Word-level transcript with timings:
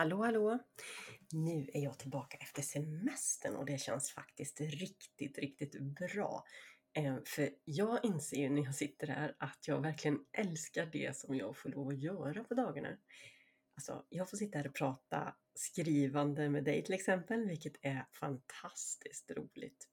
Hallå 0.00 0.24
hallå! 0.24 0.58
Nu 1.32 1.70
är 1.74 1.80
jag 1.80 1.98
tillbaka 1.98 2.36
efter 2.36 2.62
semestern 2.62 3.56
och 3.56 3.66
det 3.66 3.80
känns 3.80 4.10
faktiskt 4.10 4.60
riktigt, 4.60 5.38
riktigt 5.38 5.80
bra. 5.80 6.44
Ehm, 6.92 7.22
för 7.26 7.50
jag 7.64 8.04
inser 8.04 8.36
ju 8.36 8.48
när 8.48 8.62
jag 8.62 8.74
sitter 8.74 9.06
här 9.06 9.36
att 9.38 9.68
jag 9.68 9.80
verkligen 9.80 10.18
älskar 10.32 10.86
det 10.86 11.16
som 11.16 11.34
jag 11.34 11.56
får 11.56 11.68
lov 11.68 11.88
att 11.88 12.02
göra 12.02 12.44
på 12.44 12.54
dagarna. 12.54 12.88
Alltså, 13.76 14.06
jag 14.08 14.30
får 14.30 14.36
sitta 14.36 14.58
här 14.58 14.66
och 14.66 14.74
prata 14.74 15.34
skrivande 15.54 16.48
med 16.50 16.64
dig 16.64 16.84
till 16.84 16.94
exempel, 16.94 17.46
vilket 17.46 17.76
är 17.82 18.06
fantastiskt 18.12 19.30
roligt. 19.30 19.88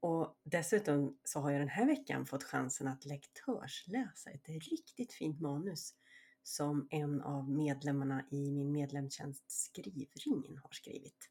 Och 0.00 0.40
dessutom 0.44 1.18
så 1.24 1.40
har 1.40 1.50
jag 1.50 1.60
den 1.60 1.68
här 1.68 1.86
veckan 1.86 2.26
fått 2.26 2.44
chansen 2.44 2.88
att 2.88 3.04
lektörsläsa 3.04 4.30
ett 4.30 4.48
riktigt 4.48 5.12
fint 5.12 5.40
manus 5.40 5.94
som 6.42 6.88
en 6.90 7.20
av 7.20 7.50
medlemmarna 7.50 8.24
i 8.30 8.50
min 8.50 8.72
medlemstjänst 8.72 9.50
Skrivringen 9.50 10.58
har 10.58 10.70
skrivit. 10.72 11.30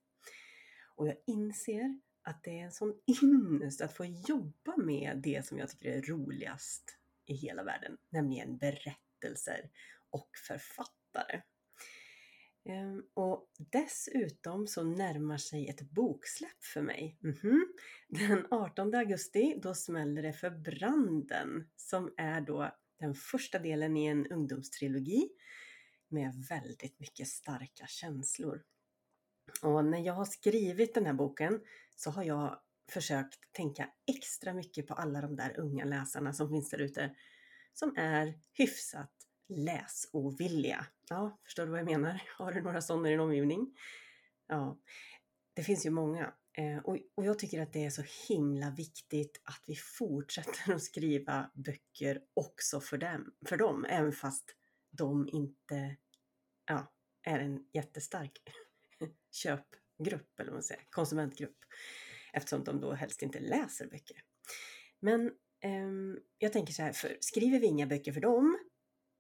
Och 0.96 1.08
jag 1.08 1.18
inser 1.28 2.00
att 2.24 2.44
det 2.44 2.60
är 2.60 2.64
en 2.64 2.72
sån 2.72 2.94
ynnest 3.24 3.82
att 3.82 3.94
få 3.94 4.06
jobba 4.06 4.78
med 4.78 5.22
det 5.24 5.46
som 5.46 5.58
jag 5.58 5.70
tycker 5.70 5.90
är 5.90 6.02
roligast 6.02 6.98
i 7.26 7.34
hela 7.34 7.64
världen, 7.64 7.98
nämligen 8.10 8.58
berättelser 8.58 9.70
och 10.10 10.30
författare. 10.48 11.42
Ehm, 12.66 13.04
och 13.14 13.52
dessutom 13.58 14.68
så 14.68 14.84
närmar 14.84 15.38
sig 15.38 15.68
ett 15.68 15.82
boksläpp 15.82 16.64
för 16.74 16.82
mig. 16.82 17.18
Mm 17.24 17.36
-hmm. 17.36 17.62
Den 18.08 18.48
18 18.52 18.96
augusti, 18.96 19.60
då 19.64 19.74
smäller 19.74 20.22
det 20.22 20.34
för 20.34 20.50
Branden 20.50 21.70
som 21.76 22.14
är 22.18 22.42
då 22.42 22.76
den 23.02 23.16
första 23.16 23.60
delen 23.60 23.98
i 23.98 24.06
en 24.06 24.28
ungdomstrilogi 24.28 25.30
med 26.08 26.46
väldigt 26.50 27.00
mycket 27.00 27.28
starka 27.28 27.88
känslor. 27.88 28.64
Och 29.62 29.86
när 29.86 30.00
jag 30.00 30.14
har 30.14 30.26
skrivit 30.26 30.94
den 30.94 31.06
här 31.06 31.14
boken 31.14 31.62
så 31.96 32.10
har 32.10 32.24
jag 32.24 32.60
försökt 32.92 33.40
tänka 33.52 33.90
extra 34.08 34.54
mycket 34.54 34.88
på 34.88 34.94
alla 34.94 35.22
de 35.22 35.36
där 35.36 35.60
unga 35.60 35.86
läsarna 35.86 36.34
som 36.34 36.50
finns 36.50 36.70
där 36.70 36.78
ute 36.78 37.16
som 37.74 37.96
är 37.98 38.40
hyfsat 38.54 39.12
läsovilliga. 39.48 40.86
Ja, 41.10 41.40
förstår 41.44 41.66
du 41.66 41.72
vad 41.72 41.80
jag 41.80 41.86
menar? 41.86 42.22
Har 42.38 42.52
du 42.52 42.62
några 42.62 42.82
sådana 42.82 43.08
i 43.08 43.12
din 43.12 43.20
omgivning? 43.20 43.78
Ja, 44.48 44.80
det 45.54 45.64
finns 45.64 45.86
ju 45.86 45.90
många. 45.90 46.34
Eh, 46.58 46.78
och, 46.78 46.98
och 47.16 47.26
jag 47.26 47.40
tycker 47.40 47.62
att 47.62 47.74
det 47.74 47.86
är 47.86 47.90
så 47.90 48.04
himla 48.28 48.70
viktigt 48.70 49.42
att 49.44 49.64
vi 49.68 49.76
fortsätter 49.76 50.74
att 50.74 50.84
skriva 50.84 51.52
böcker 51.54 52.22
också 52.34 52.82
för 52.82 52.98
dem, 52.98 53.34
för 53.46 53.58
dem 53.58 53.86
även 53.86 54.12
fast 54.12 54.56
de 54.90 55.30
inte 55.32 55.96
ja, 56.66 56.94
är 57.24 57.40
en 57.40 57.70
jättestark 57.74 58.42
köpgrupp, 59.32 60.40
eller 60.40 60.52
vad 60.52 60.54
man 60.54 60.64
säger, 60.64 60.84
konsumentgrupp. 60.90 61.58
Eftersom 62.34 62.64
de 62.64 62.82
då 62.82 62.94
helst 62.94 63.22
inte 63.22 63.40
läser 63.40 63.88
böcker. 63.88 64.24
Men 65.00 65.28
eh, 65.62 66.20
jag 66.38 66.54
tänker 66.54 66.74
så 66.74 66.82
här, 66.82 66.94
för 66.94 67.18
skriver 67.20 67.60
vi 67.60 67.68
inga 67.68 67.88
böcker 67.88 68.12
för 68.12 68.22
dem 68.22 68.58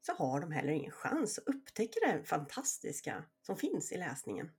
så 0.05 0.13
har 0.13 0.41
de 0.41 0.51
heller 0.51 0.73
ingen 0.73 0.91
chans 0.91 1.37
att 1.37 1.47
upptäcka 1.47 1.99
det 1.99 2.23
fantastiska 2.23 3.25
som 3.41 3.57
finns 3.57 3.91
i 3.91 3.97
läsningen. 3.97 4.51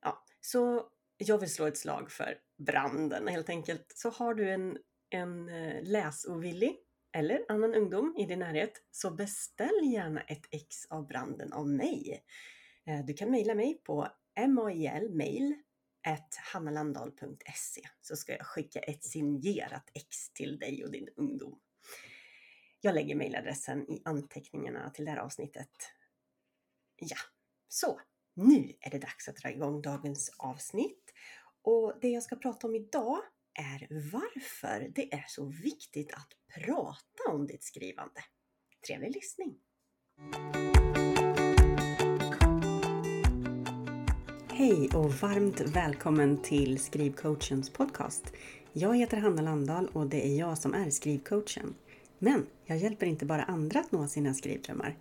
Ja, 0.00 0.24
så 0.40 0.90
jag 1.18 1.38
vill 1.38 1.54
slå 1.54 1.66
ett 1.66 1.78
slag 1.78 2.10
för 2.10 2.38
branden 2.58 3.28
helt 3.28 3.48
enkelt. 3.48 3.92
Så 3.94 4.10
har 4.10 4.34
du 4.34 4.50
en, 4.50 4.78
en 5.10 5.48
eh, 5.48 5.82
läsovillig 5.82 6.76
eller 7.12 7.44
annan 7.48 7.74
ungdom 7.74 8.16
i 8.18 8.26
din 8.26 8.38
närhet 8.38 8.82
så 8.90 9.10
beställ 9.10 9.92
gärna 9.92 10.20
ett 10.20 10.46
ex 10.50 10.86
av 10.86 11.06
branden 11.06 11.52
av 11.52 11.68
mig. 11.68 12.24
Eh, 12.86 13.04
du 13.04 13.14
kan 13.14 13.30
mejla 13.30 13.54
mig 13.54 13.80
på 13.84 14.08
mail 15.10 15.54
hannalandahl.se 16.52 17.80
så 18.00 18.16
ska 18.16 18.32
jag 18.32 18.46
skicka 18.46 18.80
ett 18.80 19.04
signerat 19.04 19.90
ex 19.94 20.30
till 20.30 20.58
dig 20.58 20.84
och 20.84 20.90
din 20.90 21.08
ungdom. 21.16 21.60
Jag 22.80 22.94
lägger 22.94 23.14
mejladressen 23.14 23.90
i 23.90 24.02
anteckningarna 24.04 24.90
till 24.90 25.04
det 25.04 25.10
här 25.10 25.18
avsnittet. 25.18 25.70
Ja, 26.96 27.16
så 27.68 28.00
nu 28.36 28.72
är 28.80 28.90
det 28.90 28.98
dags 28.98 29.28
att 29.28 29.36
dra 29.36 29.50
igång 29.50 29.82
dagens 29.82 30.30
avsnitt. 30.38 31.12
Och 31.62 31.98
det 32.00 32.08
jag 32.08 32.22
ska 32.22 32.36
prata 32.36 32.66
om 32.66 32.74
idag 32.74 33.18
är 33.54 33.88
varför 34.12 34.92
det 34.94 35.12
är 35.14 35.24
så 35.28 35.44
viktigt 35.44 36.12
att 36.12 36.28
prata 36.64 37.30
om 37.30 37.46
ditt 37.46 37.64
skrivande. 37.64 38.20
Trevlig 38.86 39.14
lyssning! 39.14 39.58
Hej 44.50 44.88
och 44.94 45.12
varmt 45.12 45.60
välkommen 45.60 46.42
till 46.42 46.78
Skrivcoachens 46.78 47.70
podcast. 47.70 48.32
Jag 48.72 48.96
heter 48.96 49.16
Hanna 49.16 49.42
Landahl 49.42 49.88
och 49.92 50.06
det 50.06 50.26
är 50.26 50.38
jag 50.38 50.58
som 50.58 50.74
är 50.74 50.90
skrivcoachen. 50.90 51.74
Men 52.18 52.46
jag 52.64 52.78
hjälper 52.78 53.06
inte 53.06 53.26
bara 53.26 53.42
andra 53.42 53.80
att 53.80 53.92
nå 53.92 54.08
sina 54.08 54.34
skrivdrömmar. 54.34 54.96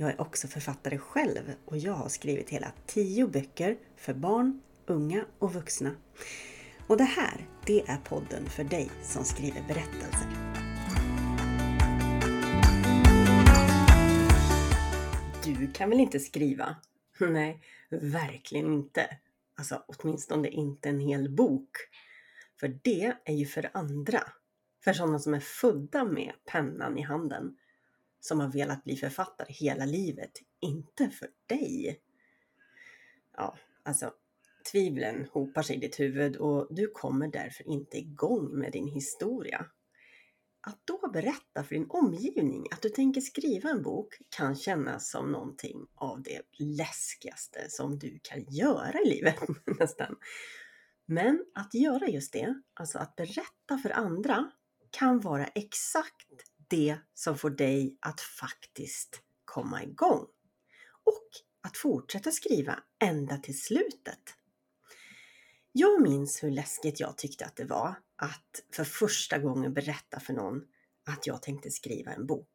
Jag 0.00 0.10
är 0.10 0.20
också 0.20 0.48
författare 0.48 0.98
själv 0.98 1.54
och 1.64 1.78
jag 1.78 1.92
har 1.92 2.08
skrivit 2.08 2.50
hela 2.50 2.72
tio 2.86 3.26
böcker 3.26 3.76
för 3.96 4.14
barn, 4.14 4.60
unga 4.86 5.24
och 5.38 5.54
vuxna. 5.54 5.90
Och 6.86 6.96
det 6.96 7.04
här, 7.04 7.46
det 7.66 7.80
är 7.80 7.96
podden 7.96 8.46
för 8.46 8.64
dig 8.64 8.90
som 9.02 9.24
skriver 9.24 9.62
berättelser. 9.68 10.28
Du 15.44 15.72
kan 15.72 15.90
väl 15.90 16.00
inte 16.00 16.20
skriva? 16.20 16.76
Nej, 17.20 17.62
verkligen 17.90 18.72
inte. 18.72 19.16
Alltså 19.56 19.82
åtminstone 19.86 20.48
inte 20.48 20.88
en 20.88 21.00
hel 21.00 21.30
bok. 21.30 21.70
För 22.60 22.78
det 22.82 23.12
är 23.24 23.34
ju 23.34 23.46
för 23.46 23.70
andra. 23.74 24.20
För 24.84 24.92
sådana 24.92 25.18
som 25.18 25.34
är 25.34 25.40
födda 25.40 26.04
med 26.04 26.32
pennan 26.44 26.98
i 26.98 27.02
handen 27.02 27.56
som 28.20 28.40
har 28.40 28.48
velat 28.48 28.84
bli 28.84 28.96
författare 28.96 29.52
hela 29.52 29.84
livet, 29.84 30.32
inte 30.60 31.10
för 31.10 31.28
dig. 31.46 32.00
Ja, 33.36 33.58
alltså 33.82 34.12
tvivlen 34.72 35.28
hopar 35.32 35.62
sig 35.62 35.76
i 35.76 35.80
ditt 35.80 36.00
huvud 36.00 36.36
och 36.36 36.66
du 36.70 36.86
kommer 36.86 37.28
därför 37.28 37.68
inte 37.68 37.98
igång 37.98 38.58
med 38.58 38.72
din 38.72 38.88
historia. 38.88 39.66
Att 40.60 40.80
då 40.84 41.10
berätta 41.12 41.64
för 41.64 41.74
din 41.74 41.86
omgivning 41.88 42.66
att 42.70 42.82
du 42.82 42.88
tänker 42.88 43.20
skriva 43.20 43.70
en 43.70 43.82
bok 43.82 44.14
kan 44.28 44.56
kännas 44.56 45.10
som 45.10 45.32
någonting 45.32 45.86
av 45.94 46.22
det 46.22 46.42
läskigaste 46.58 47.66
som 47.68 47.98
du 47.98 48.18
kan 48.22 48.44
göra 48.44 49.00
i 49.00 49.08
livet 49.08 49.36
nästan. 49.80 50.16
Men 51.06 51.44
att 51.54 51.74
göra 51.74 52.08
just 52.08 52.32
det, 52.32 52.62
alltså 52.74 52.98
att 52.98 53.16
berätta 53.16 53.78
för 53.82 53.90
andra, 53.90 54.50
kan 54.90 55.20
vara 55.20 55.46
exakt 55.46 56.47
det 56.70 56.98
som 57.14 57.38
får 57.38 57.50
dig 57.50 57.98
att 58.00 58.20
faktiskt 58.20 59.22
komma 59.44 59.82
igång. 59.82 60.26
Och 61.04 61.28
att 61.60 61.76
fortsätta 61.76 62.30
skriva 62.30 62.82
ända 62.98 63.36
till 63.36 63.60
slutet. 63.60 64.34
Jag 65.72 66.02
minns 66.02 66.42
hur 66.42 66.50
läskigt 66.50 67.00
jag 67.00 67.18
tyckte 67.18 67.46
att 67.46 67.56
det 67.56 67.64
var 67.64 67.94
att 68.16 68.64
för 68.72 68.84
första 68.84 69.38
gången 69.38 69.74
berätta 69.74 70.20
för 70.20 70.32
någon 70.32 70.62
att 71.10 71.26
jag 71.26 71.42
tänkte 71.42 71.70
skriva 71.70 72.12
en 72.12 72.26
bok. 72.26 72.50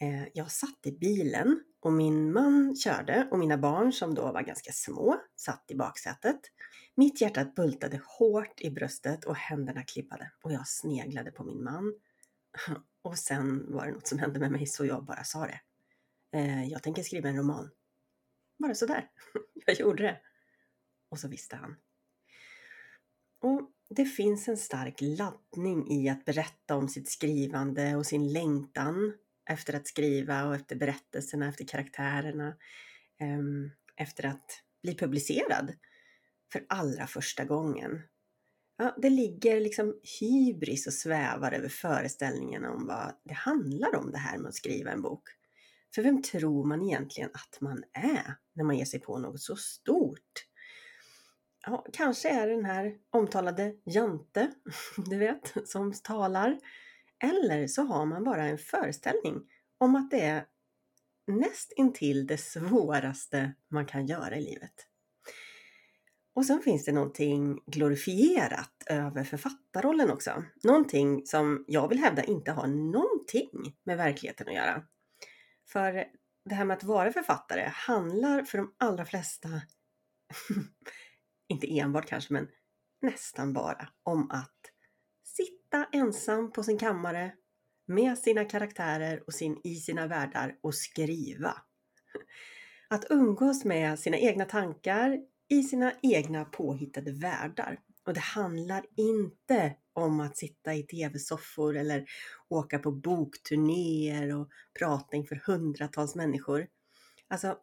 Eh, 0.00 0.24
jag 0.34 0.50
satt 0.50 0.86
i 0.86 0.92
bilen 0.92 1.60
och 1.80 1.92
min 1.92 2.32
man 2.32 2.76
körde 2.76 3.28
och 3.30 3.38
mina 3.38 3.58
barn 3.58 3.92
som 3.92 4.14
då 4.14 4.32
var 4.32 4.42
ganska 4.42 4.72
små 4.72 5.20
satt 5.36 5.64
i 5.68 5.74
baksätet. 5.74 6.40
Mitt 6.94 7.20
hjärta 7.20 7.44
bultade 7.44 8.00
hårt 8.04 8.60
i 8.60 8.70
bröstet 8.70 9.24
och 9.24 9.36
händerna 9.36 9.82
klippade 9.82 10.32
och 10.42 10.52
jag 10.52 10.68
sneglade 10.68 11.30
på 11.30 11.44
min 11.44 11.64
man 11.64 11.94
och 13.02 13.18
sen 13.18 13.72
var 13.72 13.86
det 13.86 13.92
något 13.92 14.06
som 14.06 14.18
hände 14.18 14.40
med 14.40 14.52
mig 14.52 14.66
så 14.66 14.86
jag 14.86 15.04
bara 15.04 15.24
sa 15.24 15.46
det. 15.46 15.60
Eh, 16.32 16.64
jag 16.64 16.82
tänker 16.82 17.02
skriva 17.02 17.28
en 17.28 17.36
roman. 17.36 17.70
Bara 18.58 18.74
sådär. 18.74 19.10
Jag 19.66 19.80
gjorde 19.80 20.02
det. 20.02 20.20
Och 21.08 21.18
så 21.18 21.28
visste 21.28 21.56
han. 21.56 21.76
Och 23.40 23.70
det 23.88 24.04
finns 24.04 24.48
en 24.48 24.56
stark 24.56 25.00
laddning 25.00 25.90
i 25.90 26.08
att 26.08 26.24
berätta 26.24 26.76
om 26.76 26.88
sitt 26.88 27.10
skrivande 27.10 27.96
och 27.96 28.06
sin 28.06 28.32
längtan 28.32 29.14
efter 29.50 29.74
att 29.74 29.86
skriva 29.86 30.44
och 30.44 30.54
efter 30.54 30.76
berättelserna, 30.76 31.48
efter 31.48 31.64
karaktärerna, 31.64 32.56
ehm, 33.18 33.70
efter 33.96 34.26
att 34.26 34.62
bli 34.82 34.94
publicerad 34.94 35.72
för 36.52 36.66
allra 36.68 37.06
första 37.06 37.44
gången. 37.44 38.02
Ja, 38.82 38.94
det 38.98 39.10
ligger 39.10 39.60
liksom 39.60 40.00
hybris 40.20 40.86
och 40.86 40.92
svävar 40.92 41.52
över 41.52 41.68
föreställningen 41.68 42.64
om 42.64 42.86
vad 42.86 43.14
det 43.24 43.34
handlar 43.34 43.96
om 43.96 44.12
det 44.12 44.18
här 44.18 44.38
med 44.38 44.48
att 44.48 44.54
skriva 44.54 44.90
en 44.90 45.02
bok. 45.02 45.22
För 45.94 46.02
vem 46.02 46.22
tror 46.22 46.64
man 46.64 46.82
egentligen 46.82 47.30
att 47.32 47.60
man 47.60 47.84
är 47.92 48.34
när 48.52 48.64
man 48.64 48.78
ger 48.78 48.84
sig 48.84 49.00
på 49.00 49.18
något 49.18 49.40
så 49.40 49.56
stort? 49.56 50.46
Ja, 51.66 51.86
kanske 51.92 52.28
är 52.28 52.46
det 52.46 52.54
den 52.54 52.64
här 52.64 52.96
omtalade 53.10 53.74
Jante, 53.84 54.50
du 54.96 55.18
vet, 55.18 55.54
som 55.64 55.92
talar. 55.92 56.58
Eller 57.24 57.66
så 57.66 57.82
har 57.82 58.06
man 58.06 58.24
bara 58.24 58.44
en 58.44 58.58
föreställning 58.58 59.40
om 59.78 59.96
att 59.96 60.10
det 60.10 60.20
är 60.20 60.46
näst 61.26 61.72
intill 61.76 62.26
det 62.26 62.38
svåraste 62.38 63.52
man 63.68 63.86
kan 63.86 64.06
göra 64.06 64.36
i 64.36 64.44
livet. 64.44 64.89
Och 66.34 66.46
sen 66.46 66.62
finns 66.62 66.84
det 66.84 66.92
någonting 66.92 67.60
glorifierat 67.66 68.82
över 68.86 69.24
författarrollen 69.24 70.10
också. 70.10 70.44
Någonting 70.62 71.26
som 71.26 71.64
jag 71.68 71.88
vill 71.88 71.98
hävda 71.98 72.24
inte 72.24 72.52
har 72.52 72.66
någonting 72.66 73.76
med 73.84 73.96
verkligheten 73.96 74.48
att 74.48 74.54
göra. 74.54 74.82
För 75.72 76.06
det 76.44 76.54
här 76.54 76.64
med 76.64 76.76
att 76.76 76.84
vara 76.84 77.12
författare 77.12 77.68
handlar 77.68 78.42
för 78.42 78.58
de 78.58 78.74
allra 78.78 79.04
flesta, 79.04 79.48
inte 81.48 81.78
enbart 81.78 82.06
kanske, 82.06 82.32
men 82.32 82.48
nästan 83.02 83.52
bara 83.52 83.88
om 84.02 84.30
att 84.30 84.60
sitta 85.24 85.86
ensam 85.92 86.52
på 86.52 86.62
sin 86.62 86.78
kammare 86.78 87.34
med 87.86 88.18
sina 88.18 88.44
karaktärer 88.44 89.22
och 89.26 89.34
sin, 89.34 89.60
i 89.64 89.74
sina 89.74 90.06
världar 90.06 90.58
och 90.60 90.74
skriva. 90.74 91.62
Att 92.88 93.10
umgås 93.10 93.64
med 93.64 93.98
sina 93.98 94.16
egna 94.16 94.44
tankar 94.44 95.18
i 95.50 95.62
sina 95.62 95.92
egna 96.02 96.44
påhittade 96.44 97.12
världar. 97.12 97.80
Och 98.06 98.14
det 98.14 98.20
handlar 98.20 98.86
inte 98.96 99.76
om 99.92 100.20
att 100.20 100.36
sitta 100.36 100.74
i 100.74 100.82
tv-soffor 100.82 101.76
eller 101.76 102.06
åka 102.48 102.78
på 102.78 102.92
bokturnéer 102.92 104.34
och 104.34 104.48
prata 104.78 105.16
inför 105.16 105.36
hundratals 105.36 106.14
människor. 106.14 106.66
Alltså, 107.28 107.58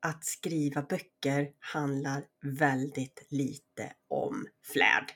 att 0.00 0.24
skriva 0.24 0.82
böcker 0.82 1.52
handlar 1.58 2.26
väldigt 2.42 3.26
lite 3.28 3.92
om 4.08 4.46
flärd. 4.72 5.12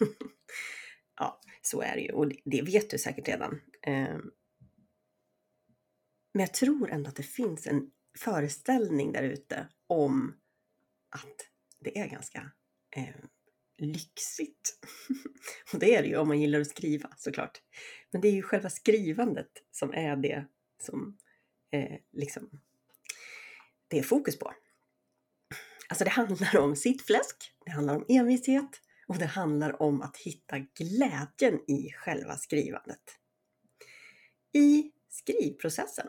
ja, 1.16 1.40
så 1.62 1.80
är 1.82 1.94
det 1.94 2.00
ju 2.02 2.12
och 2.12 2.32
det 2.44 2.62
vet 2.62 2.90
du 2.90 2.98
säkert 2.98 3.28
redan. 3.28 3.60
Ehm, 3.82 4.30
men 6.32 6.40
jag 6.40 6.54
tror 6.54 6.90
ändå 6.90 7.08
att 7.08 7.16
det 7.16 7.22
finns 7.22 7.66
en 7.66 7.90
föreställning 8.18 9.12
där 9.12 9.22
ute 9.22 9.68
om 9.86 10.36
att 11.10 11.43
det 11.84 11.98
är 11.98 12.06
ganska 12.06 12.50
eh, 12.96 13.14
lyxigt. 13.78 14.78
och 15.72 15.78
det 15.78 15.94
är 15.94 16.02
det 16.02 16.08
ju 16.08 16.16
om 16.16 16.28
man 16.28 16.40
gillar 16.40 16.60
att 16.60 16.66
skriva 16.66 17.10
såklart. 17.16 17.62
Men 18.10 18.20
det 18.20 18.28
är 18.28 18.32
ju 18.32 18.42
själva 18.42 18.70
skrivandet 18.70 19.50
som 19.70 19.94
är 19.94 20.16
det 20.16 20.44
som 20.82 21.18
eh, 21.70 21.98
liksom 22.12 22.50
det 23.88 23.98
är 23.98 24.02
fokus 24.02 24.38
på. 24.38 24.54
Alltså 25.88 26.04
det 26.04 26.10
handlar 26.10 26.56
om 26.56 26.76
sitt 26.76 27.02
fläsk, 27.02 27.36
det 27.64 27.70
handlar 27.70 27.96
om 27.96 28.04
envishet 28.08 28.80
och 29.06 29.18
det 29.18 29.26
handlar 29.26 29.82
om 29.82 30.02
att 30.02 30.16
hitta 30.16 30.58
glädjen 30.58 31.70
i 31.70 31.92
själva 31.92 32.36
skrivandet. 32.36 33.18
I 34.52 34.90
skrivprocessen. 35.08 36.06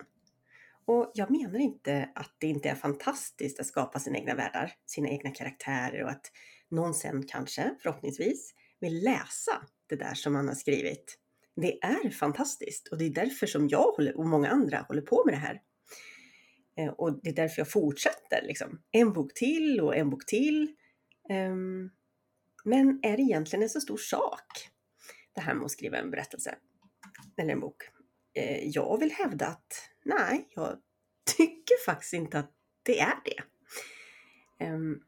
Och 0.88 1.12
jag 1.14 1.32
menar 1.32 1.60
inte 1.60 2.10
att 2.16 2.36
det 2.38 2.48
inte 2.48 2.70
är 2.70 2.76
fantastiskt 2.76 3.60
att 3.60 3.66
skapa 3.66 4.00
sina 4.00 4.18
egna 4.18 4.36
världar, 4.36 4.74
sina 4.86 5.10
egna 5.10 5.32
karaktärer 5.32 6.04
och 6.04 6.10
att 6.10 6.32
någon 6.70 6.94
sen 6.94 7.24
kanske, 7.28 7.76
förhoppningsvis, 7.82 8.54
vill 8.80 9.04
läsa 9.04 9.62
det 9.90 9.96
där 9.96 10.14
som 10.14 10.34
man 10.34 10.48
har 10.48 10.56
skrivit. 10.56 11.18
Det 11.56 11.84
är 11.84 12.10
fantastiskt 12.10 12.88
och 12.88 12.98
det 12.98 13.06
är 13.06 13.10
därför 13.10 13.48
som 13.48 13.68
jag 13.68 14.00
och 14.16 14.26
många 14.26 14.50
andra 14.50 14.78
håller 14.78 15.02
på 15.02 15.24
med 15.26 15.34
det 15.34 15.40
här. 15.40 15.62
Eh, 16.78 16.88
och 16.88 17.20
det 17.24 17.30
är 17.30 17.34
därför 17.34 17.60
jag 17.60 17.72
fortsätter 17.72 18.42
liksom. 18.44 18.82
En 18.92 19.14
bok 19.14 19.34
till 19.34 19.82
och 19.82 19.96
en 19.96 20.10
bok 20.10 20.26
till. 20.26 20.76
Ehm, 21.30 21.90
men 22.64 23.00
är 23.04 23.18
det 23.18 23.24
egentligen 23.24 23.64
en 23.64 23.70
så 23.70 23.82
stor 23.82 23.98
sak? 23.98 24.70
Det 25.34 25.42
här 25.42 25.54
med 25.54 25.66
att 25.66 25.72
skriva 25.72 25.98
en 25.98 26.12
berättelse 26.12 26.56
eller 27.38 27.54
en 27.54 27.60
bok. 27.60 27.84
Eh, 28.36 28.68
jag 28.68 29.00
vill 29.00 29.12
hävda 29.12 29.48
att 29.48 29.90
nej, 30.04 30.48
jag 30.56 30.78
tycker 31.38 31.86
faktiskt 31.86 32.14
inte 32.14 32.40
att 32.40 32.52
det 32.84 33.00
är 33.00 33.16
det. 33.26 33.44
Ehm, 34.66 35.00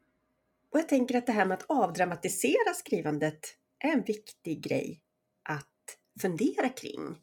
och 0.70 0.78
jag 0.78 0.88
tänker 0.88 1.18
att 1.18 1.26
det 1.26 1.32
här 1.32 1.46
med 1.46 1.54
att 1.54 1.70
avdramatisera 1.70 2.74
skrivandet 2.74 3.56
är 3.78 3.92
en 3.92 4.02
viktig 4.02 4.62
grej 4.62 5.00
att 5.42 5.98
fundera 6.20 6.68
kring. 6.68 7.22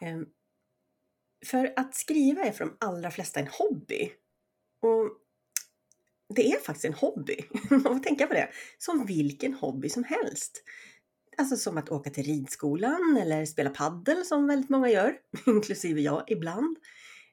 Ehm, 0.00 0.26
för 1.46 1.72
att 1.76 1.94
skriva 1.94 2.42
är 2.42 2.52
för 2.52 2.64
de 2.64 2.76
allra 2.80 3.10
flesta 3.10 3.40
en 3.40 3.48
hobby. 3.48 4.12
Och 4.80 5.18
det 6.34 6.52
är 6.52 6.60
faktiskt 6.60 6.84
en 6.84 6.94
hobby. 6.94 7.36
Man 7.70 7.82
får 7.82 7.98
tänka 7.98 8.26
på 8.26 8.34
det. 8.34 8.48
Som 8.78 9.06
vilken 9.06 9.54
hobby 9.54 9.88
som 9.88 10.04
helst. 10.04 10.62
Alltså 11.36 11.56
som 11.56 11.78
att 11.78 11.90
åka 11.90 12.10
till 12.10 12.24
ridskolan 12.24 13.18
eller 13.20 13.44
spela 13.44 13.70
paddel 13.70 14.24
som 14.24 14.46
väldigt 14.46 14.70
många 14.70 14.90
gör, 14.90 15.16
inklusive 15.46 16.00
jag 16.00 16.24
ibland. 16.26 16.76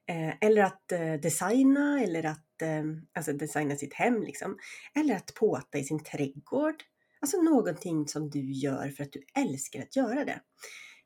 Eh, 0.10 0.34
eller 0.42 0.62
att 0.62 0.92
eh, 0.92 1.14
designa 1.14 2.02
eller 2.04 2.26
att 2.26 2.62
eh, 2.62 2.84
alltså 3.14 3.34
designa 3.34 3.76
sitt 3.76 3.94
hem 3.94 4.24
liksom. 4.24 4.58
Eller 4.96 5.16
att 5.16 5.34
påta 5.34 5.78
i 5.78 5.84
sin 5.84 6.04
trädgård. 6.04 6.84
Alltså 7.22 7.38
någonting 7.42 8.08
som 8.08 8.30
du 8.30 8.52
gör 8.52 8.90
för 8.90 9.04
att 9.04 9.12
du 9.12 9.24
älskar 9.36 9.82
att 9.82 9.96
göra 9.96 10.26
det. 10.26 10.42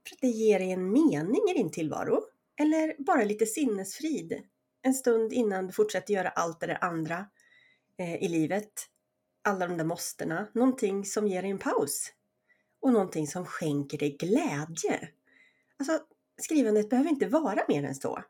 För 0.07 0.15
att 0.15 0.21
det 0.21 0.27
ger 0.27 0.59
dig 0.59 0.71
en 0.71 0.91
mening 0.91 1.49
i 1.49 1.53
din 1.53 1.71
tillvaro. 1.71 2.23
Eller 2.61 3.03
bara 3.03 3.23
lite 3.23 3.45
sinnesfrid 3.45 4.41
en 4.81 4.93
stund 4.93 5.33
innan 5.33 5.67
du 5.67 5.73
fortsätter 5.73 6.13
göra 6.13 6.29
allt 6.29 6.59
det 6.59 6.67
där 6.67 6.83
andra 6.83 7.25
i 8.19 8.27
livet. 8.27 8.71
Alla 9.43 9.67
de 9.67 9.77
där 9.77 9.85
måstena. 9.85 10.47
Någonting 10.53 11.05
som 11.05 11.27
ger 11.27 11.41
dig 11.41 11.51
en 11.51 11.59
paus. 11.59 12.11
Och 12.83 12.93
någonting 12.93 13.27
som 13.27 13.45
skänker 13.45 13.97
dig 13.97 14.17
glädje. 14.17 15.09
Alltså, 15.77 15.99
skrivandet 16.41 16.89
behöver 16.89 17.09
inte 17.09 17.27
vara 17.27 17.65
mer 17.67 17.83
än 17.83 17.95
så. 17.95 18.23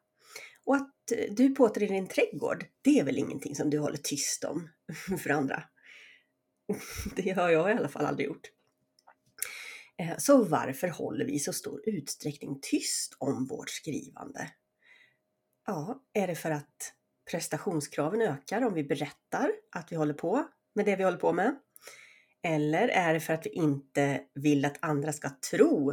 Och 0.66 0.76
att 0.76 1.12
eh, 1.12 1.34
du 1.34 1.56
påtar 1.56 1.84
i 1.84 1.88
din 1.88 2.08
trädgård, 2.08 2.66
det 2.82 3.00
är 3.00 3.04
väl 3.04 3.18
ingenting 3.18 3.56
som 3.56 3.70
du 3.70 3.80
håller 3.80 3.98
tyst 3.98 4.44
om 4.44 4.70
för 5.24 5.30
andra? 5.30 5.64
Det 7.16 7.30
har 7.32 7.50
jag 7.50 7.70
i 7.70 7.74
alla 7.74 7.90
fall 7.90 8.06
aldrig 8.06 8.28
gjort. 8.28 8.50
Eh, 9.98 10.18
så 10.18 10.44
varför 10.44 10.88
håller 10.88 11.26
vi 11.26 11.34
i 11.34 11.40
så 11.40 11.54
stor 11.54 11.82
utsträckning 11.86 12.60
tyst 12.62 13.16
om 13.20 13.46
vårt 13.46 13.70
skrivande? 13.70 14.52
Ja, 15.66 16.04
är 16.14 16.28
det 16.28 16.36
för 16.36 16.52
att 16.52 16.94
prestationskraven 17.32 18.22
ökar 18.22 18.62
om 18.62 18.74
vi 18.74 18.84
berättar 18.84 19.52
att 19.72 19.92
vi 19.92 19.96
håller 19.96 20.14
på 20.14 20.48
med 20.76 20.86
det 20.86 20.96
vi 20.96 21.04
håller 21.04 21.18
på 21.18 21.34
med? 21.34 21.56
Eller 22.44 22.88
är 22.88 23.14
det 23.14 23.20
för 23.20 23.34
att 23.34 23.46
vi 23.46 23.50
inte 23.50 24.22
vill 24.36 24.66
att 24.66 24.78
andra 24.80 25.14
ska 25.14 25.30
tro 25.52 25.92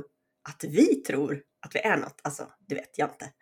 att 0.49 0.65
vi 0.65 0.95
tror 0.95 1.43
att 1.61 1.75
vi 1.75 1.79
är 1.81 1.97
något? 1.97 2.21
Alltså, 2.25 2.53
det 2.69 2.75
vet 2.75 2.99
jag 2.99 3.11
inte. 3.11 3.33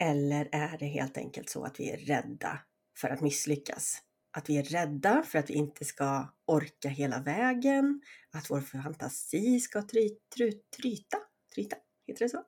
Eller 0.00 0.48
är 0.52 0.78
det 0.78 0.86
helt 0.86 1.16
enkelt 1.16 1.48
så 1.48 1.64
att 1.64 1.80
vi 1.80 1.90
är 1.90 1.96
rädda 1.96 2.60
för 3.00 3.08
att 3.08 3.20
misslyckas? 3.20 4.02
Att 4.36 4.50
vi 4.50 4.58
är 4.58 4.62
rädda 4.62 5.22
för 5.22 5.38
att 5.38 5.50
vi 5.50 5.54
inte 5.54 5.84
ska 5.84 6.34
orka 6.46 6.88
hela 6.88 7.20
vägen, 7.20 8.00
att 8.32 8.50
vår 8.50 8.60
fantasi 8.60 9.60
ska 9.60 9.82
try, 9.82 10.18
try, 10.36 10.52
tryta, 10.76 11.18
tryta, 11.54 11.76
heter 12.06 12.24
det 12.24 12.28
så? 12.28 12.44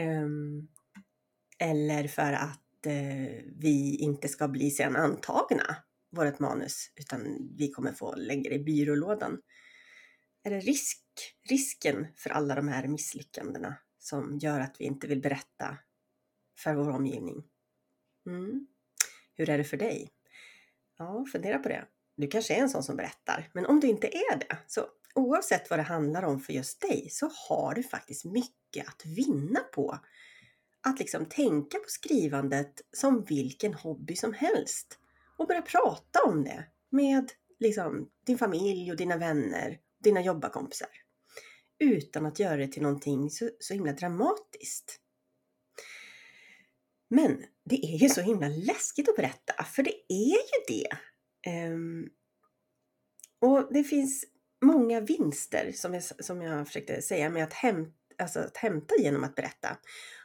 um, 0.00 0.68
eller 1.58 2.08
för 2.08 2.32
att 2.32 2.86
uh, 2.86 3.52
vi 3.56 3.96
inte 4.00 4.28
ska 4.28 4.48
bli 4.48 4.70
sen 4.70 4.96
antagna, 4.96 5.76
vårt 6.14 6.38
manus, 6.38 6.92
utan 6.96 7.48
vi 7.56 7.70
kommer 7.70 7.92
få 7.92 8.14
lägga 8.14 8.50
det 8.50 8.56
i 8.56 8.64
byrålådan. 8.64 9.40
Är 10.42 10.50
det 10.50 10.60
risk, 10.60 11.00
risken 11.48 12.06
för 12.16 12.30
alla 12.30 12.54
de 12.54 12.68
här 12.68 12.88
misslyckandena 12.88 13.76
som 13.98 14.38
gör 14.38 14.60
att 14.60 14.76
vi 14.78 14.84
inte 14.84 15.06
vill 15.06 15.20
berätta 15.20 15.78
för 16.58 16.74
vår 16.74 16.90
omgivning. 16.90 17.44
Mm. 18.26 18.66
Hur 19.34 19.50
är 19.50 19.58
det 19.58 19.64
för 19.64 19.76
dig? 19.76 20.10
Ja, 20.98 21.26
fundera 21.32 21.58
på 21.58 21.68
det. 21.68 21.84
Du 22.16 22.26
kanske 22.26 22.54
är 22.54 22.58
en 22.58 22.70
sån 22.70 22.82
som 22.82 22.96
berättar, 22.96 23.50
men 23.54 23.66
om 23.66 23.80
du 23.80 23.86
inte 23.86 24.06
är 24.06 24.38
det, 24.38 24.58
så 24.66 24.86
oavsett 25.14 25.70
vad 25.70 25.78
det 25.78 25.82
handlar 25.82 26.22
om 26.22 26.40
för 26.40 26.52
just 26.52 26.80
dig, 26.80 27.08
så 27.10 27.30
har 27.48 27.74
du 27.74 27.82
faktiskt 27.82 28.24
mycket 28.24 28.88
att 28.88 29.06
vinna 29.06 29.60
på 29.60 29.98
att 30.80 30.98
liksom 30.98 31.26
tänka 31.26 31.78
på 31.78 31.88
skrivandet 31.88 32.80
som 32.92 33.24
vilken 33.24 33.74
hobby 33.74 34.16
som 34.16 34.32
helst 34.32 34.98
och 35.36 35.46
börja 35.46 35.62
prata 35.62 36.22
om 36.24 36.44
det 36.44 36.64
med 36.90 37.32
liksom, 37.60 38.10
din 38.26 38.38
familj 38.38 38.90
och 38.90 38.96
dina 38.96 39.16
vänner, 39.16 39.78
dina 39.98 40.20
jobbarkompisar. 40.20 40.88
Utan 41.78 42.26
att 42.26 42.38
göra 42.38 42.56
det 42.56 42.68
till 42.68 42.82
någonting 42.82 43.30
så, 43.30 43.50
så 43.58 43.74
himla 43.74 43.92
dramatiskt. 43.92 45.00
Men 47.08 47.44
det 47.64 47.76
är 47.76 47.98
ju 47.98 48.08
så 48.08 48.20
himla 48.20 48.48
läskigt 48.48 49.08
att 49.08 49.16
berätta, 49.16 49.64
för 49.64 49.82
det 49.82 49.94
är 50.08 50.38
ju 50.38 50.64
det. 50.68 50.88
Um, 51.70 52.08
och 53.40 53.72
det 53.72 53.84
finns 53.84 54.24
många 54.64 55.00
vinster 55.00 55.72
som 55.72 55.94
jag, 55.94 56.02
som 56.02 56.42
jag 56.42 56.66
försökte 56.66 57.02
säga 57.02 57.30
med 57.30 57.44
att 57.44 57.52
hämta, 57.52 57.92
alltså 58.18 58.40
att 58.40 58.56
hämta 58.56 58.94
genom 58.98 59.24
att 59.24 59.34
berätta. 59.34 59.76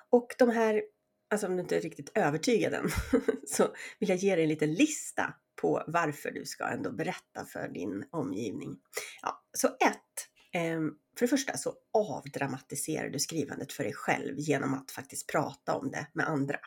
Och 0.09 0.35
de 0.37 0.49
här, 0.49 0.83
alltså 1.29 1.47
om 1.47 1.55
du 1.55 1.61
inte 1.61 1.77
är 1.77 1.81
riktigt 1.81 2.11
övertygad 2.15 2.73
än, 2.73 2.89
så 3.47 3.67
vill 3.99 4.09
jag 4.09 4.17
ge 4.17 4.35
dig 4.35 4.43
en 4.43 4.49
liten 4.49 4.73
lista 4.73 5.33
på 5.61 5.83
varför 5.87 6.31
du 6.31 6.45
ska 6.45 6.67
ändå 6.67 6.91
berätta 6.91 7.45
för 7.45 7.67
din 7.67 8.05
omgivning. 8.11 8.77
Ja, 9.21 9.43
så 9.57 9.67
ett, 9.67 10.27
ehm, 10.53 10.91
för 11.17 11.25
det 11.25 11.27
första 11.27 11.57
så 11.57 11.73
avdramatiserar 11.93 13.09
du 13.09 13.19
skrivandet 13.19 13.73
för 13.73 13.83
dig 13.83 13.93
själv 13.93 14.33
genom 14.37 14.73
att 14.73 14.91
faktiskt 14.91 15.27
prata 15.27 15.75
om 15.75 15.91
det 15.91 16.07
med 16.13 16.27
andra. 16.27 16.59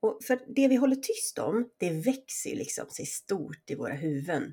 Och 0.00 0.18
för 0.24 0.40
det 0.56 0.68
vi 0.68 0.76
håller 0.76 0.96
tyst 0.96 1.38
om, 1.38 1.68
det 1.78 1.90
växer 1.90 2.50
ju 2.50 2.56
liksom 2.56 2.86
sig 2.90 3.06
stort 3.06 3.70
i 3.70 3.74
våra 3.74 3.94
huvuden. 3.94 4.52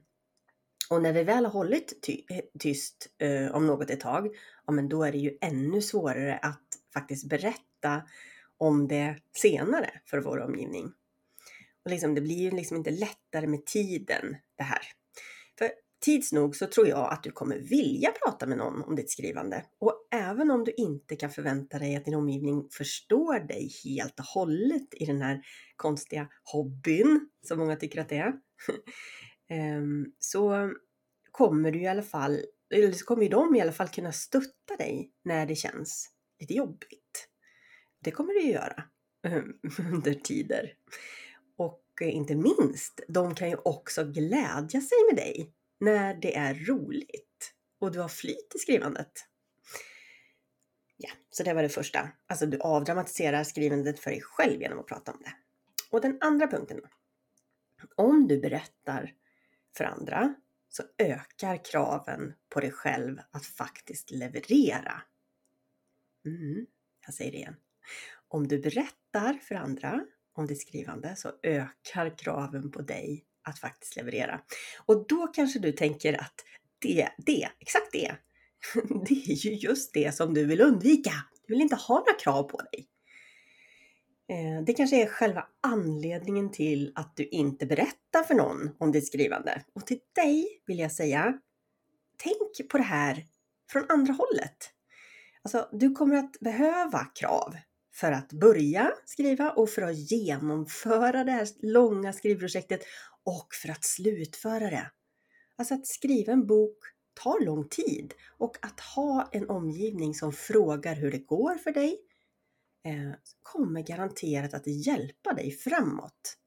Och 0.89 1.01
när 1.01 1.13
vi 1.13 1.23
väl 1.23 1.45
har 1.45 1.51
hållit 1.51 2.01
ty 2.01 2.23
tyst 2.59 3.07
eh, 3.17 3.55
om 3.55 3.67
något 3.67 3.89
ett 3.89 3.99
tag, 3.99 4.27
ja 4.65 4.73
men 4.73 4.89
då 4.89 5.03
är 5.03 5.11
det 5.11 5.17
ju 5.17 5.38
ännu 5.41 5.81
svårare 5.81 6.38
att 6.38 6.67
faktiskt 6.93 7.29
berätta 7.29 8.03
om 8.60 8.88
det 8.88 9.16
senare 9.38 9.89
för 10.06 10.18
vår 10.18 10.39
omgivning. 10.39 10.92
Och 11.86 11.92
liksom, 11.92 12.16
det 12.16 12.22
blir 12.22 12.38
ju 12.38 12.51
liksom 12.51 12.78
inte 12.78 12.92
lättare 12.92 13.48
med 13.48 13.66
tiden 13.66 14.36
det 14.58 14.63
här. 14.63 14.82
För 15.58 15.72
tids 16.06 16.32
nog 16.32 16.56
så 16.56 16.68
tror 16.68 16.88
jag 16.88 17.13
att 17.13 17.24
du 17.24 17.32
kommer 17.32 17.58
vilja 17.58 18.12
prata 18.24 18.46
med 18.46 18.58
någon 18.58 18.84
om 18.84 18.96
ditt 18.96 19.12
skrivande. 19.12 19.66
Och 19.80 20.08
även 20.12 20.51
om 20.51 20.63
du 20.63 20.72
inte 20.78 21.16
kan 21.16 21.30
förvänta 21.30 21.80
dig 21.80 21.96
att 21.96 22.06
din 22.06 22.16
omgivning 22.16 22.68
förstår 22.72 23.39
dig 23.39 23.72
helt 23.84 24.20
och 24.20 24.25
hållet 24.25 24.88
i 24.92 25.06
den 25.06 25.22
här 25.22 25.42
konstiga 25.75 26.28
hobbyn 26.44 27.30
som 27.48 27.60
många 27.60 27.75
tycker 27.75 28.01
att 28.01 28.10
det 28.10 28.18
är. 28.18 28.34
Ehm, 29.51 30.06
så 30.20 30.74
kommer 31.32 31.72
du 31.72 31.82
i 31.82 31.88
alla 31.88 32.04
fall, 32.04 32.39
eller 32.74 32.92
så 32.92 33.06
kommer 33.06 33.24
ju 33.24 33.30
de 33.30 33.56
i 33.56 33.62
alla 33.62 33.72
fall 33.72 33.88
kunna 33.88 34.12
stötta 34.12 34.75
dig 34.78 35.12
när 35.24 35.46
det 35.46 35.56
känns 35.56 36.10
lite 36.39 36.54
jobbigt. 36.54 37.09
Det 38.00 38.12
kommer 38.12 38.34
du 38.34 38.41
ju 38.41 38.51
göra 38.51 38.84
eh, 39.25 39.44
under 39.94 40.13
tider. 40.13 40.74
Och 41.58 41.84
eh, 42.01 42.15
inte 42.15 42.36
minst, 42.36 43.00
de 43.08 43.36
kan 43.36 43.50
ju 43.50 43.56
också 43.56 44.03
glädja 44.03 44.82
sig 44.82 44.98
med 45.10 45.15
dig 45.15 45.53
när 45.79 46.13
det 46.13 46.36
är 46.36 46.53
roligt 46.53 47.53
och 47.79 47.91
du 47.91 48.00
har 48.00 48.10
flyt 48.10 48.56
i 48.56 48.60
skrivandet. 48.60 49.12
Ja, 50.98 51.10
så 51.29 51.44
det 51.44 51.53
var 51.53 51.63
det 51.63 51.70
första. 51.70 52.10
Alltså 52.27 52.46
du 52.46 52.60
avdramatiserar 52.60 53.44
skrivandet 53.44 54.00
för 54.00 54.12
dig 54.12 54.22
själv 54.22 54.62
genom 54.62 54.79
att 54.79 54.88
prata 54.88 55.12
om 55.12 55.20
det. 55.24 55.34
Och 55.91 56.01
den 56.01 56.18
andra 56.22 56.48
punkten. 56.48 56.82
Om 57.96 58.27
du 58.27 58.39
berättar 58.39 59.13
för 59.77 59.84
andra 59.84 60.36
så 60.70 60.84
ökar 60.98 61.65
kraven 61.65 62.34
på 62.50 62.60
dig 62.60 62.72
själv 62.72 63.20
att 63.32 63.46
faktiskt 63.46 64.12
leverera. 64.12 65.01
Mm, 66.25 66.65
jag 67.06 67.13
säger 67.13 67.32
det 67.32 67.38
igen. 67.38 67.56
Om 68.27 68.48
du 68.48 68.59
berättar 68.59 69.33
för 69.33 69.55
andra 69.55 70.01
om 70.36 70.48
ditt 70.48 70.62
skrivande 70.62 71.15
så 71.15 71.31
ökar 71.43 72.17
kraven 72.17 72.71
på 72.71 72.81
dig 72.81 73.25
att 73.43 73.59
faktiskt 73.59 73.95
leverera. 73.95 74.41
Och 74.86 75.07
då 75.07 75.27
kanske 75.27 75.59
du 75.59 75.71
tänker 75.71 76.21
att 76.21 76.45
det, 76.79 77.09
det, 77.17 77.50
exakt 77.59 77.91
det, 77.91 78.15
det 79.07 79.31
är 79.31 79.45
ju 79.45 79.53
just 79.53 79.93
det 79.93 80.15
som 80.15 80.33
du 80.33 80.45
vill 80.45 80.62
undvika. 80.62 81.13
Du 81.48 81.53
vill 81.53 81.62
inte 81.62 81.75
ha 81.75 81.95
några 81.95 82.13
krav 82.13 82.43
på 82.43 82.57
dig. 82.57 82.88
Eh, 84.29 84.63
det 84.65 84.74
kanske 84.74 85.03
är 85.03 85.07
själva 85.07 85.48
anledningen 85.62 86.51
till 86.51 86.91
att 86.95 87.15
du 87.15 87.27
inte 87.27 87.65
berättar 87.65 88.24
för 88.24 88.36
någon 88.36 88.75
om 88.77 88.91
ditt 88.91 89.07
skrivande. 89.07 89.63
Och 89.74 89.86
till 89.88 90.00
dig 90.15 90.62
vill 90.65 90.79
jag 90.79 90.91
säga, 90.91 91.39
tänk 92.17 92.69
på 92.69 92.77
det 92.77 92.83
här 92.83 93.25
från 93.71 93.86
andra 93.89 94.13
hållet. 94.13 94.74
Alltså, 95.41 95.69
du 95.71 95.91
kommer 95.91 96.15
att 96.15 96.39
behöva 96.39 97.05
krav 97.05 97.55
för 98.00 98.12
att 98.12 98.34
börja 98.34 98.94
skriva 99.06 99.51
och 99.51 99.70
för 99.70 99.82
att 99.82 100.12
genomföra 100.12 101.24
det 101.24 101.32
här 101.32 101.48
långa 101.62 102.13
skrivprojektet 102.13 102.82
och 103.24 103.48
för 103.53 103.70
att 103.70 103.84
slutföra 103.84 104.70
det. 104.70 104.91
Alltså 105.56 105.74
att 105.74 105.88
skriva 105.88 106.34
en 106.34 106.48
bok 106.48 106.77
tar 107.24 107.46
lång 107.46 107.68
tid 107.70 108.13
och 108.38 108.58
att 108.62 108.79
ha 108.79 109.29
en 109.32 109.50
omgivning 109.50 110.13
som 110.13 110.34
frågar 110.34 110.96
hur 110.96 111.12
det 111.12 111.18
går 111.18 111.56
för 111.56 111.72
dig 111.72 112.00
eh, 112.86 113.12
kommer 113.44 113.82
garanterat 113.82 114.53
att 114.53 114.68
hjälpa 114.68 115.34
dig 115.34 115.51
framåt. 115.51 116.38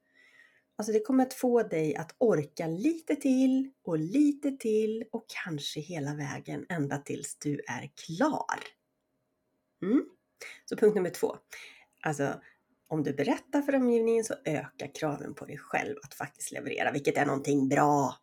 Alltså 0.76 0.92
det 0.92 1.00
kommer 1.00 1.22
att 1.22 1.34
få 1.34 1.62
dig 1.62 1.96
att 1.96 2.14
orka 2.18 2.66
lite 2.66 3.16
till 3.16 3.70
och 3.84 3.98
lite 3.98 4.50
till 4.50 5.04
och 5.12 5.24
kanske 5.44 5.80
hela 5.80 6.14
vägen 6.14 6.66
ända 6.68 6.98
tills 6.98 7.36
du 7.38 7.60
är 7.68 7.90
klar. 8.06 8.58
Mm. 9.82 10.02
Så 10.64 10.76
punkt 10.76 10.94
nummer 10.94 11.10
två. 11.10 11.36
Alltså, 12.02 12.40
om 12.88 13.02
du 13.02 13.12
berättar 13.12 13.62
för 13.62 13.74
omgivningen 13.74 14.24
så 14.24 14.34
ökar 14.44 14.94
kraven 14.94 15.34
på 15.34 15.44
dig 15.44 15.58
själv 15.58 15.96
att 16.02 16.14
faktiskt 16.14 16.52
leverera, 16.52 16.92
vilket 16.92 17.18
är 17.18 17.26
någonting 17.26 17.68
bra. 17.68 18.14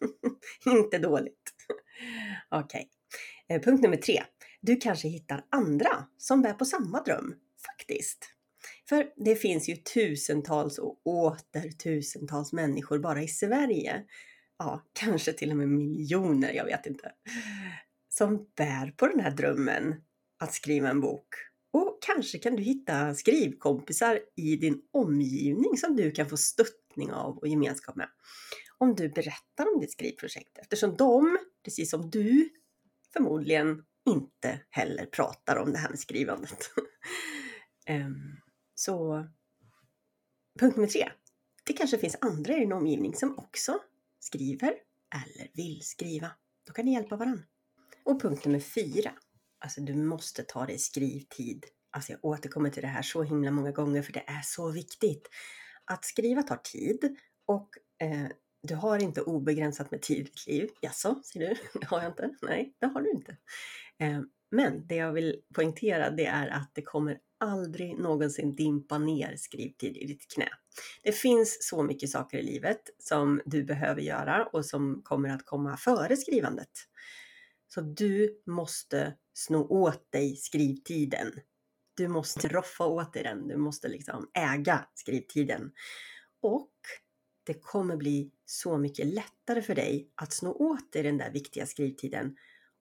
Inte 0.66 0.98
dåligt. 0.98 1.54
Okej. 2.50 2.88
Okay. 3.48 3.60
Punkt 3.60 3.82
nummer 3.82 3.96
tre. 3.96 4.22
Du 4.60 4.76
kanske 4.76 5.08
hittar 5.08 5.44
andra 5.50 6.04
som 6.18 6.42
bär 6.42 6.52
på 6.52 6.64
samma 6.64 7.02
dröm, 7.02 7.34
faktiskt. 7.66 8.28
För 8.88 9.06
det 9.16 9.36
finns 9.36 9.68
ju 9.68 9.76
tusentals 9.76 10.78
och 10.78 11.06
åter 11.06 11.70
tusentals 11.70 12.52
människor 12.52 12.98
bara 12.98 13.22
i 13.22 13.28
Sverige. 13.28 14.02
Ja, 14.58 14.86
kanske 14.92 15.32
till 15.32 15.50
och 15.50 15.56
med 15.56 15.68
miljoner, 15.68 16.52
jag 16.52 16.64
vet 16.64 16.86
inte. 16.86 17.12
Som 18.08 18.46
bär 18.56 18.94
på 18.96 19.06
den 19.06 19.20
här 19.20 19.30
drömmen 19.30 19.94
att 20.42 20.54
skriva 20.54 20.88
en 20.88 21.00
bok. 21.00 21.34
Och 21.72 21.98
kanske 22.02 22.38
kan 22.38 22.56
du 22.56 22.62
hitta 22.62 23.14
skrivkompisar 23.14 24.20
i 24.36 24.56
din 24.56 24.82
omgivning 24.92 25.76
som 25.76 25.96
du 25.96 26.10
kan 26.10 26.28
få 26.28 26.36
stöttning 26.36 27.12
av 27.12 27.38
och 27.38 27.48
gemenskap 27.48 27.96
med. 27.96 28.08
Om 28.78 28.94
du 28.94 29.08
berättar 29.08 29.74
om 29.74 29.80
ditt 29.80 29.92
skrivprojekt 29.92 30.58
eftersom 30.58 30.96
de, 30.96 31.38
precis 31.64 31.90
som 31.90 32.10
du, 32.10 32.48
förmodligen 33.12 33.84
inte 34.08 34.60
heller 34.70 35.06
pratar 35.06 35.56
om 35.56 35.72
det 35.72 35.78
här 35.78 35.88
med 35.88 35.98
skrivandet. 35.98 36.70
Ehm, 37.86 38.36
så 38.74 39.26
punkt 40.58 40.76
nummer 40.76 40.88
tre. 40.88 41.08
Det 41.64 41.72
kanske 41.72 41.98
finns 41.98 42.16
andra 42.20 42.56
i 42.56 42.60
din 42.60 42.72
omgivning 42.72 43.14
som 43.14 43.38
också 43.38 43.78
skriver 44.18 44.74
eller 45.14 45.50
vill 45.54 45.80
skriva. 45.82 46.30
Då 46.66 46.72
kan 46.72 46.84
ni 46.84 46.92
hjälpa 46.92 47.16
varandra. 47.16 47.44
Och 48.04 48.22
punkt 48.22 48.44
nummer 48.44 48.60
fyra. 48.60 49.12
Alltså 49.62 49.80
du 49.80 49.94
måste 49.94 50.42
ta 50.42 50.66
dig 50.66 50.78
skrivtid. 50.78 51.66
Alltså 51.90 52.12
jag 52.12 52.24
återkommer 52.24 52.70
till 52.70 52.82
det 52.82 52.88
här 52.88 53.02
så 53.02 53.22
himla 53.22 53.50
många 53.50 53.72
gånger 53.72 54.02
för 54.02 54.12
det 54.12 54.24
är 54.26 54.42
så 54.44 54.70
viktigt. 54.70 55.28
Att 55.84 56.04
skriva 56.04 56.42
tar 56.42 56.56
tid 56.56 57.16
och 57.46 57.68
eh, 58.02 58.28
du 58.62 58.74
har 58.74 58.98
inte 58.98 59.22
obegränsat 59.22 59.90
med 59.90 60.02
tid 60.02 60.18
i 60.18 60.22
ditt 60.22 60.46
liv. 60.46 60.68
Jaså, 60.80 61.22
säger 61.24 61.48
du? 61.48 61.54
Det 61.80 61.86
har 61.86 62.02
jag 62.02 62.10
inte. 62.10 62.30
Nej, 62.42 62.74
det 62.78 62.86
har 62.86 63.02
du 63.02 63.10
inte. 63.10 63.36
Eh, 63.98 64.20
men 64.50 64.86
det 64.86 64.94
jag 64.94 65.12
vill 65.12 65.40
poängtera 65.54 66.10
det 66.10 66.26
är 66.26 66.48
att 66.48 66.70
det 66.74 66.82
kommer 66.82 67.18
aldrig 67.40 67.98
någonsin 67.98 68.56
dimpa 68.56 68.98
ner 68.98 69.36
skrivtid 69.36 69.96
i 69.96 70.06
ditt 70.06 70.34
knä. 70.34 70.48
Det 71.02 71.12
finns 71.12 71.58
så 71.60 71.82
mycket 71.82 72.10
saker 72.10 72.38
i 72.38 72.42
livet 72.42 72.80
som 72.98 73.40
du 73.44 73.64
behöver 73.64 74.00
göra 74.00 74.46
och 74.46 74.66
som 74.66 75.00
kommer 75.04 75.28
att 75.28 75.46
komma 75.46 75.76
före 75.76 76.16
skrivandet. 76.16 76.70
Så 77.74 77.80
du 77.80 78.42
måste 78.46 79.14
sno 79.34 79.66
åt 79.68 80.12
dig 80.12 80.36
skrivtiden. 80.36 81.32
Du 81.96 82.08
måste 82.08 82.48
roffa 82.48 82.84
åt 82.84 83.12
dig 83.12 83.22
den. 83.22 83.48
Du 83.48 83.56
måste 83.56 83.88
liksom 83.88 84.30
äga 84.34 84.86
skrivtiden. 84.94 85.72
Och 86.42 86.72
det 87.46 87.54
kommer 87.54 87.96
bli 87.96 88.32
så 88.44 88.78
mycket 88.78 89.06
lättare 89.06 89.62
för 89.62 89.74
dig 89.74 90.10
att 90.14 90.32
sno 90.32 90.50
åt 90.50 90.92
dig 90.92 91.02
den 91.02 91.18
där 91.18 91.30
viktiga 91.30 91.66
skrivtiden 91.66 92.36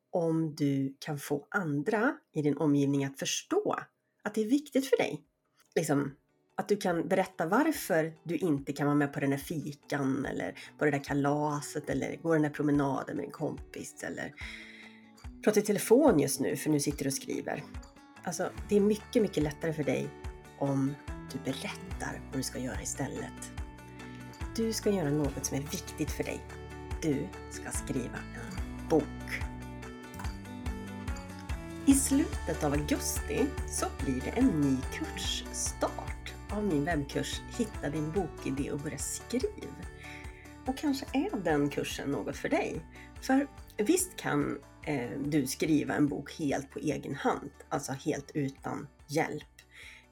om 0.10 0.56
du 0.56 0.96
kan 1.00 1.20
få 1.20 1.48
andra 1.50 2.18
i 2.34 2.42
din 2.42 2.58
omgivning 2.58 3.06
att 3.06 3.20
förstå 3.20 3.76
att 4.24 4.36
det 4.36 4.42
är 4.42 4.50
viktigt 4.50 4.90
för 4.90 4.98
dig. 4.98 5.24
Liksom, 5.76 6.16
att 6.56 6.68
du 6.68 6.78
kan 6.78 7.08
berätta 7.08 7.46
varför 7.46 8.14
du 8.24 8.38
inte 8.38 8.74
kan 8.74 8.86
vara 8.86 8.96
med 8.96 9.14
på 9.14 9.20
den 9.20 9.30
där 9.30 9.38
fikan 9.38 10.26
eller 10.26 10.60
på 10.78 10.86
det 10.86 10.92
där 10.92 11.04
kalaset 11.04 11.90
eller 11.90 12.16
gå 12.16 12.34
den 12.34 12.42
där 12.42 12.50
promenaden 12.50 13.18
med 13.18 13.26
en 13.26 13.32
kompis 13.32 14.04
eller 14.04 14.34
prata 15.44 15.60
i 15.60 15.64
telefon 15.64 16.20
just 16.20 16.40
nu 16.40 16.56
för 16.56 16.70
nu 16.70 16.80
sitter 16.80 17.04
du 17.04 17.08
och 17.08 17.14
skriver. 17.14 17.64
Alltså, 18.24 18.50
det 18.70 18.76
är 18.76 18.82
mycket, 18.82 19.22
mycket 19.22 19.44
lättare 19.44 19.74
för 19.74 19.84
dig 19.84 20.08
om 20.60 20.96
du 21.32 21.40
berättar 21.52 22.22
vad 22.30 22.40
du 22.40 22.44
ska 22.44 22.60
göra 22.60 22.82
istället. 22.82 23.52
Du 24.56 24.74
ska 24.74 24.90
göra 24.90 25.10
något 25.10 25.46
som 25.46 25.58
är 25.58 25.62
viktigt 25.62 26.12
för 26.12 26.24
dig. 26.24 26.40
Du 27.02 27.28
ska 27.50 27.72
skriva 27.72 28.18
en 28.18 28.88
bok. 28.90 29.04
I 31.86 31.94
slutet 31.94 32.64
av 32.64 32.74
augusti 32.74 33.46
så 33.70 33.86
blir 34.06 34.22
det 34.22 34.30
en 34.30 34.62
ny 34.62 34.78
kursstart 34.94 36.34
av 36.50 36.64
min 36.64 36.86
webbkurs 36.86 37.42
Hitta 37.58 37.90
din 37.90 38.12
bokidé 38.12 38.72
och 38.72 38.80
börja 38.80 38.98
skriv. 38.98 39.70
Och 40.66 40.78
kanske 40.78 41.06
är 41.14 41.44
den 41.44 41.70
kursen 41.70 42.10
något 42.12 42.38
för 42.38 42.50
dig. 42.50 42.82
För 43.22 43.48
visst 43.78 44.16
kan 44.16 44.58
eh, 44.86 45.20
du 45.26 45.48
skriva 45.48 45.94
en 45.94 46.08
bok 46.08 46.40
helt 46.40 46.72
på 46.72 46.80
egen 46.80 47.16
hand, 47.16 47.52
alltså 47.70 47.92
helt 47.92 48.32
utan 48.34 48.88
hjälp. 49.08 49.44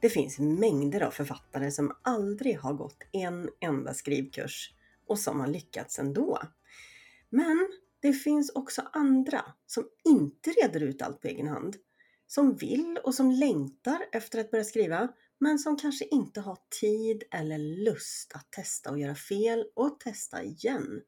Det 0.02 0.10
finns 0.10 0.40
mängder 0.40 1.02
av 1.02 1.12
författare 1.12 1.72
som 1.72 1.92
aldrig 2.02 2.60
har 2.60 2.74
gått 2.74 3.04
en 3.12 3.50
enda 3.62 3.94
skrivkurs 3.94 4.74
och 5.08 5.20
som 5.20 5.40
har 5.40 5.48
lyckats 5.48 6.00
ändå. 6.00 6.40
Men 7.30 7.68
det 8.02 8.14
finns 8.14 8.50
också 8.50 8.82
andra 8.94 9.46
som 9.66 9.88
inte 10.10 10.50
reder 10.52 10.84
ut 10.84 11.02
allt 11.02 11.22
på 11.22 11.28
egen 11.28 11.48
hand, 11.48 11.76
som 12.28 12.56
vill 12.56 13.00
och 13.04 13.16
som 13.16 13.32
längtar 13.32 14.06
efter 14.12 14.40
att 14.40 14.52
börja 14.52 14.64
skriva, 14.64 15.10
men 15.40 15.60
som 15.60 15.78
kanske 15.78 16.06
inte 16.06 16.42
har 16.42 16.58
tid 16.82 17.24
eller 17.32 17.58
lust 17.58 18.32
att 18.36 18.52
testa 18.52 18.92
och 18.92 19.00
göra 19.00 19.16
fel 19.16 19.66
och 19.76 20.00
testa 20.00 20.44
igen. 20.44 21.02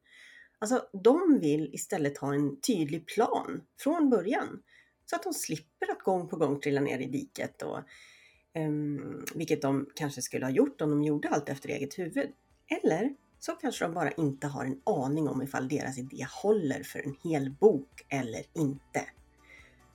Alltså, 0.62 0.86
de 0.92 1.38
vill 1.40 1.74
istället 1.74 2.18
ha 2.18 2.34
en 2.34 2.60
tydlig 2.60 3.06
plan 3.06 3.62
från 3.78 4.10
början 4.10 4.62
så 5.04 5.16
att 5.16 5.22
de 5.22 5.34
slipper 5.34 5.90
att 5.90 6.02
gång 6.02 6.28
på 6.28 6.36
gång 6.36 6.60
trilla 6.60 6.80
ner 6.80 6.98
i 6.98 7.06
diket 7.06 7.62
och 7.62 7.78
um, 8.58 9.24
vilket 9.34 9.62
de 9.62 9.90
kanske 9.94 10.22
skulle 10.22 10.46
ha 10.46 10.50
gjort 10.50 10.80
om 10.80 10.90
de 10.90 11.04
gjorde 11.04 11.28
allt 11.28 11.48
efter 11.48 11.68
eget 11.68 11.98
huvud. 11.98 12.30
Eller 12.82 13.14
så 13.38 13.52
kanske 13.52 13.84
de 13.84 13.94
bara 13.94 14.10
inte 14.10 14.46
har 14.46 14.64
en 14.64 14.80
aning 14.84 15.28
om 15.28 15.42
ifall 15.42 15.68
deras 15.68 15.98
idé 15.98 16.26
håller 16.42 16.82
för 16.82 16.98
en 16.98 17.16
hel 17.24 17.50
bok 17.50 18.06
eller 18.08 18.42
inte. 18.54 19.02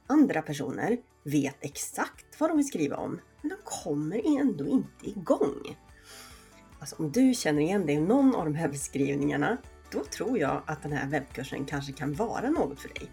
Andra 0.08 0.42
personer 0.42 0.98
vet 1.24 1.58
exakt 1.62 2.40
vad 2.40 2.50
de 2.50 2.58
vill 2.58 2.68
skriva 2.68 2.98
om, 2.98 3.20
men 3.42 3.50
de 3.50 3.56
kommer 3.64 4.40
ändå 4.40 4.68
inte 4.68 5.10
igång. 5.10 5.78
Alltså 6.80 6.96
om 6.96 7.12
du 7.12 7.34
känner 7.34 7.62
igen 7.62 7.86
dig 7.86 7.96
i 7.96 8.00
någon 8.00 8.36
av 8.36 8.46
de 8.46 8.56
här 8.56 8.68
beskrivningarna, 8.68 9.58
då 9.92 10.04
tror 10.04 10.38
jag 10.40 10.62
att 10.66 10.84
den 10.84 10.92
här 10.92 11.08
webbkursen 11.08 11.66
kanske 11.66 11.92
kan 11.92 12.14
vara 12.14 12.50
något 12.50 12.80
för 12.80 12.90
dig. 12.90 13.12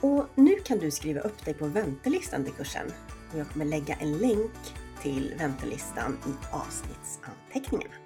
Och 0.00 0.26
nu 0.34 0.54
kan 0.64 0.78
du 0.78 0.90
skriva 0.90 1.20
upp 1.20 1.44
dig 1.44 1.54
på 1.54 1.66
väntelistan 1.66 2.44
till 2.44 2.52
kursen 2.52 2.86
och 3.32 3.38
jag 3.38 3.48
kommer 3.48 3.64
lägga 3.64 3.94
en 3.94 4.18
länk 4.18 4.52
till 5.02 5.34
väntelistan 5.38 6.18
i 6.26 6.54
avsnittsanteckningarna. 6.54 8.01